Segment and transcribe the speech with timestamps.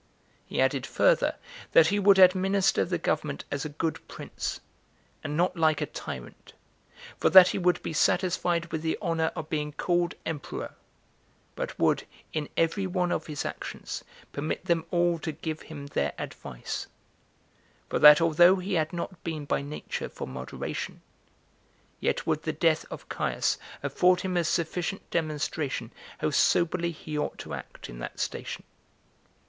[0.47, 1.35] He added further,
[1.73, 4.59] that he would administer the government as a good prince,
[5.23, 6.53] and not like a tyrant;
[7.19, 10.73] for that he would be satisfied with the honor of being called emperor,
[11.55, 16.13] but would, in every one of his actions, permit them all to give him their
[16.17, 16.87] advice;
[17.87, 21.03] for that although he had not been by nature for moderation,
[21.99, 27.37] yet would the death of Caius afford him a sufficient demonstration how soberly he ought
[27.37, 28.63] to act in that station.